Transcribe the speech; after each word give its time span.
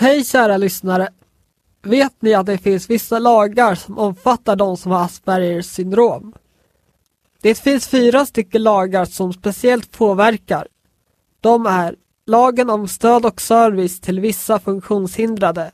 Hej 0.00 0.24
kära 0.24 0.56
lyssnare! 0.56 1.08
Vet 1.82 2.22
ni 2.22 2.34
att 2.34 2.46
det 2.46 2.58
finns 2.58 2.90
vissa 2.90 3.18
lagar 3.18 3.74
som 3.74 3.98
omfattar 3.98 4.56
de 4.56 4.76
som 4.76 4.92
har 4.92 5.04
Aspergers 5.04 5.66
syndrom? 5.66 6.32
Det 7.42 7.54
finns 7.54 7.88
fyra 7.88 8.26
stycken 8.26 8.62
lagar 8.62 9.04
som 9.04 9.32
speciellt 9.32 9.90
påverkar. 9.90 10.66
De 11.40 11.66
är 11.66 11.96
Lagen 12.26 12.70
om 12.70 12.88
stöd 12.88 13.26
och 13.26 13.40
service 13.40 14.00
till 14.00 14.20
vissa 14.20 14.58
funktionshindrade, 14.58 15.70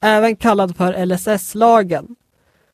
även 0.00 0.36
kallad 0.36 0.76
för 0.76 1.06
LSS-lagen, 1.06 2.16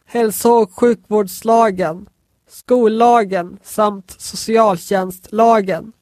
Hälso 0.06 0.50
och 0.50 0.72
sjukvårdslagen, 0.72 2.08
Skollagen 2.48 3.58
samt 3.62 4.20
Socialtjänstlagen. 4.20 5.92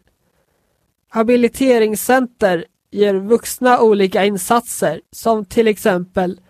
Habiliteringscenter 1.09 2.65
ger 2.91 3.15
vuxna 3.15 3.81
olika 3.81 4.25
insatser 4.25 5.01
som 5.13 5.45
till 5.45 5.69
exempel 5.69 6.41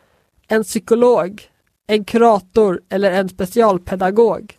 en 0.49 0.65
psykolog, 0.65 1.43
en 1.87 2.05
kurator 2.05 2.81
eller 2.89 3.11
en 3.11 3.29
specialpedagog. 3.29 4.59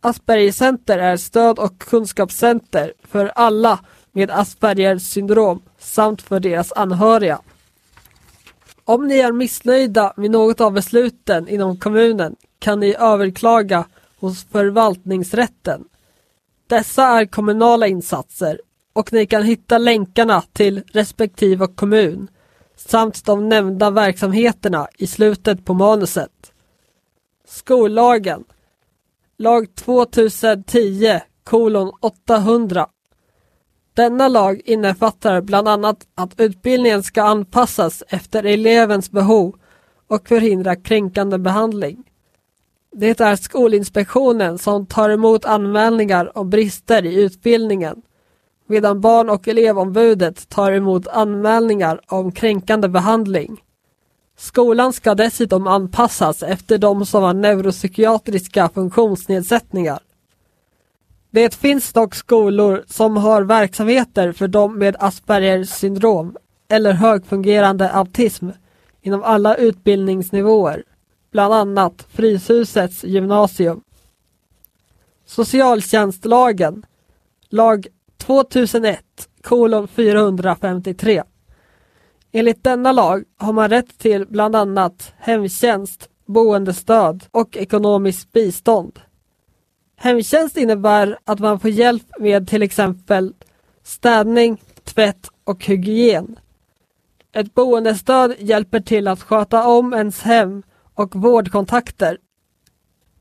Aspergercenter 0.00 0.98
är 0.98 1.16
stöd 1.16 1.58
och 1.58 1.78
kunskapscenter 1.78 2.92
för 3.02 3.26
alla 3.26 3.80
med 4.12 4.30
Aspergers 4.30 5.02
syndrom 5.02 5.62
samt 5.78 6.22
för 6.22 6.40
deras 6.40 6.72
anhöriga. 6.72 7.40
Om 8.84 9.06
ni 9.08 9.18
är 9.18 9.32
missnöjda 9.32 10.12
med 10.16 10.30
något 10.30 10.60
av 10.60 10.72
besluten 10.72 11.48
inom 11.48 11.76
kommunen 11.78 12.36
kan 12.64 12.80
ni 12.80 12.94
överklaga 12.98 13.84
hos 14.20 14.44
förvaltningsrätten. 14.44 15.84
Dessa 16.66 17.04
är 17.04 17.26
kommunala 17.26 17.86
insatser 17.86 18.60
och 18.92 19.12
ni 19.12 19.26
kan 19.26 19.42
hitta 19.42 19.78
länkarna 19.78 20.42
till 20.52 20.82
respektive 20.92 21.66
kommun 21.66 22.28
samt 22.76 23.24
de 23.24 23.48
nämnda 23.48 23.90
verksamheterna 23.90 24.88
i 24.98 25.06
slutet 25.06 25.64
på 25.64 25.74
manuset. 25.74 26.52
Skollagen 27.48 28.44
Lag 29.38 29.74
2010 29.74 31.20
kolon 31.44 31.92
800 32.00 32.86
Denna 33.94 34.28
lag 34.28 34.60
innefattar 34.64 35.40
bland 35.40 35.68
annat 35.68 36.06
att 36.14 36.40
utbildningen 36.40 37.02
ska 37.02 37.22
anpassas 37.22 38.02
efter 38.08 38.44
elevens 38.44 39.10
behov 39.10 39.58
och 40.08 40.28
förhindra 40.28 40.76
kränkande 40.76 41.38
behandling. 41.38 42.04
Det 42.96 43.20
är 43.20 43.36
Skolinspektionen 43.36 44.58
som 44.58 44.86
tar 44.86 45.10
emot 45.10 45.44
anmälningar 45.44 46.38
om 46.38 46.50
brister 46.50 47.04
i 47.04 47.14
utbildningen 47.22 48.02
medan 48.66 49.00
Barn 49.00 49.30
och 49.30 49.48
elevombudet 49.48 50.48
tar 50.48 50.72
emot 50.72 51.08
anmälningar 51.08 52.00
om 52.06 52.32
kränkande 52.32 52.88
behandling. 52.88 53.62
Skolan 54.36 54.92
ska 54.92 55.14
dessutom 55.14 55.66
anpassas 55.66 56.42
efter 56.42 56.78
de 56.78 57.06
som 57.06 57.22
har 57.22 57.34
neuropsykiatriska 57.34 58.68
funktionsnedsättningar. 58.68 59.98
Det 61.30 61.54
finns 61.54 61.92
dock 61.92 62.14
skolor 62.14 62.84
som 62.86 63.16
har 63.16 63.42
verksamheter 63.42 64.32
för 64.32 64.48
de 64.48 64.78
med 64.78 64.96
Aspergers 64.98 65.68
syndrom 65.68 66.36
eller 66.68 66.92
högfungerande 66.92 67.90
autism 67.90 68.48
inom 69.02 69.22
alla 69.22 69.54
utbildningsnivåer 69.54 70.82
bland 71.34 71.54
annat 71.54 72.06
Fryshusets 72.12 73.04
gymnasium. 73.04 73.80
Socialtjänstlagen, 75.26 76.86
lag 77.48 77.86
2001 78.16 79.00
kolon 79.42 79.88
453. 79.88 81.22
Enligt 82.32 82.64
denna 82.64 82.92
lag 82.92 83.24
har 83.36 83.52
man 83.52 83.70
rätt 83.70 83.98
till 83.98 84.26
bland 84.26 84.56
annat 84.56 85.12
hemtjänst, 85.18 86.08
boendestöd 86.26 87.24
och 87.30 87.56
ekonomiskt 87.56 88.32
bistånd. 88.32 89.00
Hemtjänst 89.96 90.56
innebär 90.56 91.18
att 91.24 91.38
man 91.38 91.60
får 91.60 91.70
hjälp 91.70 92.06
med 92.18 92.48
till 92.48 92.62
exempel 92.62 93.34
städning, 93.82 94.62
tvätt 94.84 95.30
och 95.44 95.64
hygien. 95.64 96.38
Ett 97.32 97.54
boendestöd 97.54 98.34
hjälper 98.38 98.80
till 98.80 99.08
att 99.08 99.22
sköta 99.22 99.66
om 99.68 99.94
ens 99.94 100.22
hem 100.22 100.62
och 100.94 101.16
vårdkontakter. 101.16 102.18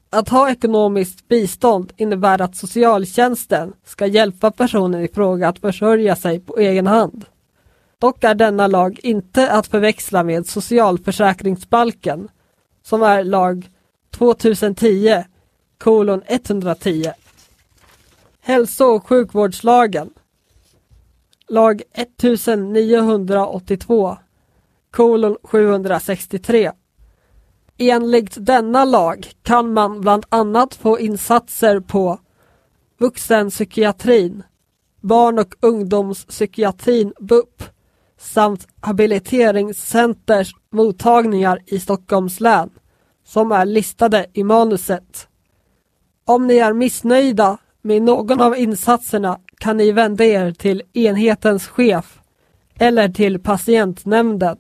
Att 0.10 0.30
ha 0.30 0.50
ekonomiskt 0.50 1.28
bistånd 1.28 1.94
innebär 1.98 2.42
att 2.42 2.56
socialtjänsten 2.56 3.74
ska 3.86 4.06
hjälpa 4.06 4.52
personen 4.52 5.02
i 5.02 5.08
fråga 5.08 5.48
att 5.48 5.60
försörja 5.60 6.16
sig 6.16 6.40
på 6.40 6.58
egen 6.58 6.88
hand. 6.88 7.26
Dock 8.00 8.24
är 8.24 8.36
denna 8.36 8.68
lag 8.68 9.00
inte 9.04 9.52
att 9.52 9.68
förväxla 9.68 10.24
med 10.24 10.48
socialförsäkringsbalken 10.48 12.30
som 12.84 13.04
är 13.04 13.24
lag 13.24 13.70
2010 14.12 15.24
kolon 15.78 16.22
110. 16.28 17.12
Hälso 18.42 18.86
och 18.86 19.08
sjukvårdslagen 19.08 20.10
lag 21.48 21.82
1982 21.94 24.18
kolon 24.92 25.38
763 25.44 26.72
Enligt 27.78 28.46
denna 28.46 28.86
lag 28.86 29.32
kan 29.44 29.74
man 29.74 30.02
bland 30.02 30.26
annat 30.30 30.76
få 30.76 31.00
insatser 31.00 31.80
på 31.80 32.20
vuxenpsykiatrin, 33.00 34.44
barn 35.02 35.40
och 35.40 35.56
ungdomspsykiatrin 35.60 37.14
BUP 37.20 37.64
samt 38.18 38.68
habiliteringscenters 38.82 40.56
mottagningar 40.72 41.60
i 41.66 41.80
Stockholms 41.80 42.40
län 42.40 42.70
som 43.26 43.52
är 43.52 43.66
listade 43.66 44.26
i 44.34 44.44
manuset. 44.44 45.28
Om 46.26 46.48
ni 46.48 46.58
är 46.58 46.74
missnöjda 46.74 47.58
med 47.82 48.02
någon 48.02 48.42
av 48.42 48.58
insatserna 48.58 49.40
kan 49.58 49.78
ni 49.78 49.92
vända 49.92 50.26
er 50.26 50.52
till 50.52 50.82
enhetens 50.94 51.68
chef 51.68 52.20
eller 52.76 53.10
till 53.10 53.40
patientnämnden. 53.40 54.58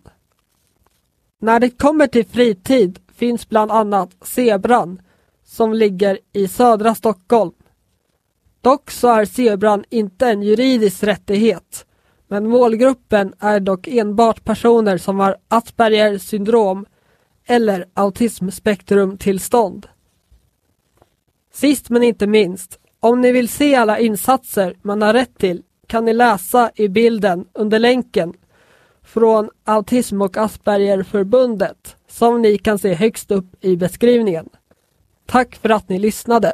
När 1.39 1.59
det 1.59 1.69
kommer 1.69 2.07
till 2.07 2.25
fritid 2.25 2.99
finns 3.23 3.49
bland 3.49 3.71
annat 3.71 4.09
Zebran 4.21 5.01
som 5.45 5.73
ligger 5.73 6.19
i 6.33 6.47
södra 6.47 6.95
Stockholm. 6.95 7.51
Dock 8.61 8.91
så 8.91 9.07
är 9.07 9.25
Zebran 9.25 9.83
inte 9.89 10.27
en 10.27 10.41
juridisk 10.41 11.03
rättighet 11.03 11.85
men 12.27 12.49
målgruppen 12.49 13.33
är 13.39 13.59
dock 13.59 13.87
enbart 13.87 14.43
personer 14.43 14.97
som 14.97 15.19
har 15.19 15.37
Aspergers 15.47 16.21
syndrom 16.21 16.85
eller 17.45 17.85
autismspektrumtillstånd. 17.93 19.87
Sist 21.53 21.89
men 21.89 22.03
inte 22.03 22.27
minst, 22.27 22.79
om 22.99 23.21
ni 23.21 23.31
vill 23.31 23.49
se 23.49 23.75
alla 23.75 23.99
insatser 23.99 24.75
man 24.81 25.01
har 25.01 25.13
rätt 25.13 25.37
till 25.37 25.63
kan 25.87 26.05
ni 26.05 26.13
läsa 26.13 26.71
i 26.75 26.89
bilden 26.89 27.45
under 27.53 27.79
länken 27.79 28.33
från 29.03 29.49
Autism 29.63 30.21
och 30.21 30.37
Aspergerförbundet 30.37 31.95
som 32.07 32.41
ni 32.41 32.57
kan 32.57 32.79
se 32.79 32.93
högst 32.93 33.31
upp 33.31 33.45
i 33.61 33.77
beskrivningen. 33.77 34.49
Tack 35.25 35.55
för 35.55 35.69
att 35.69 35.89
ni 35.89 35.99
lyssnade! 35.99 36.53